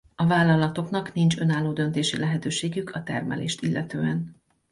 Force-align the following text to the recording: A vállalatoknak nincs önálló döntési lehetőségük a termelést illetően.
A 0.15 0.27
vállalatoknak 0.27 1.13
nincs 1.13 1.37
önálló 1.37 1.73
döntési 1.73 2.17
lehetőségük 2.17 2.89
a 2.89 3.03
termelést 3.03 3.61
illetően. 3.61 4.35